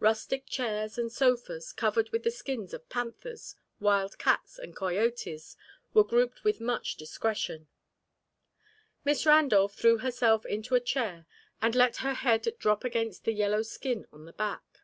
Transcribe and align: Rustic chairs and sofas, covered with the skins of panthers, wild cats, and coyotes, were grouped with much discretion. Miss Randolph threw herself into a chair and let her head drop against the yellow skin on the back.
Rustic 0.00 0.44
chairs 0.44 0.98
and 0.98 1.10
sofas, 1.10 1.72
covered 1.72 2.10
with 2.10 2.22
the 2.22 2.30
skins 2.30 2.74
of 2.74 2.90
panthers, 2.90 3.56
wild 3.80 4.18
cats, 4.18 4.58
and 4.58 4.76
coyotes, 4.76 5.56
were 5.94 6.04
grouped 6.04 6.44
with 6.44 6.60
much 6.60 6.96
discretion. 6.96 7.68
Miss 9.06 9.24
Randolph 9.24 9.74
threw 9.76 9.96
herself 9.96 10.44
into 10.44 10.74
a 10.74 10.80
chair 10.80 11.24
and 11.62 11.74
let 11.74 11.96
her 12.04 12.12
head 12.12 12.46
drop 12.58 12.84
against 12.84 13.24
the 13.24 13.32
yellow 13.32 13.62
skin 13.62 14.06
on 14.12 14.26
the 14.26 14.34
back. 14.34 14.80